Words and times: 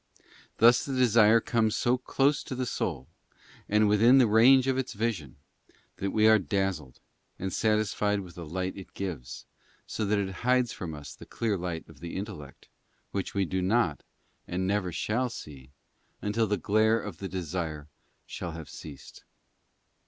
Thus 0.57 0.83
the 0.83 0.95
desire 0.97 1.39
comes 1.39 1.75
so 1.75 1.95
close 1.95 2.41
to 2.45 2.55
the 2.55 2.65
soul, 2.65 3.07
and 3.69 3.87
within 3.87 4.17
the 4.17 4.25
range 4.25 4.65
of 4.65 4.75
its 4.75 4.93
vision, 4.93 5.35
that 5.97 6.09
we 6.09 6.27
are 6.27 6.39
dazzled, 6.39 6.99
and 7.37 7.53
satisfied 7.53 8.21
with 8.21 8.33
the 8.33 8.45
light 8.47 8.75
it 8.75 8.95
gives, 8.95 9.45
and 9.53 9.83
so 9.85 10.09
it 10.09 10.27
hides 10.37 10.71
from 10.73 10.95
us 10.95 11.13
the 11.13 11.27
clear 11.27 11.55
light 11.55 11.87
of 11.87 11.99
the 11.99 12.15
intellect, 12.15 12.67
which 13.11 13.35
we 13.35 13.45
do 13.45 13.61
not, 13.61 14.01
and 14.47 14.65
never 14.65 14.91
shall 14.91 15.29
see, 15.29 15.69
until 16.19 16.47
the 16.47 16.57
glare 16.57 16.99
of 16.99 17.19
the 17.19 17.29
desire 17.29 17.87
shall 18.25 18.53
have 18.53 18.69
ceased. 18.71 19.23